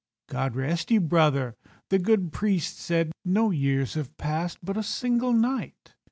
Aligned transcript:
"God 0.27 0.55
rest 0.55 0.89
you, 0.89 0.99
brother," 0.99 1.55
the 1.89 1.99
good 1.99 2.33
priest 2.33 2.79
said, 2.79 3.11
"No 3.23 3.51
years 3.51 3.93
have 3.93 4.17
passed—but 4.17 4.75
a 4.75 4.81
single 4.81 5.31
night." 5.31 5.93